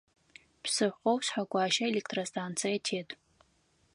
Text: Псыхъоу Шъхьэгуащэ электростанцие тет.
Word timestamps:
Псыхъоу 0.63 1.17
Шъхьэгуащэ 1.25 1.83
электростанцие 1.91 2.75
тет. 2.85 3.09